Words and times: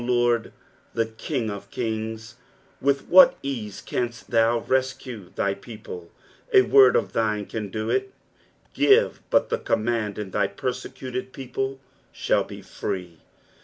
0 0.03 0.07
Lord, 0.11 0.51
the 0.95 1.05
King 1.05 1.51
of 1.51 1.69
kings, 1.69 2.33
with 2.81 3.05
what 3.07 3.37
ease 3.43 3.81
canst 3.81 4.31
tbou 4.31 4.67
rescue 4.67 5.29
thy 5.35 5.53
people; 5.53 6.09
a 6.51 6.63
word 6.63 6.95
of 6.95 7.13
thine 7.13 7.45
can 7.45 7.69
do 7.69 7.91
it, 7.91 8.11
give 8.73 9.21
but 9.29 9.49
the 9.49 9.59
command 9.59 10.17
and 10.17 10.31
thy 10.31 10.47
perBecut«d 10.47 11.21
people 11.33 11.79
shall 12.11 12.43
be 12.43 12.63
free. 12.63 13.19